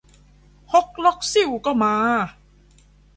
[0.71, 1.95] ฮกลกซิ่วก็มา!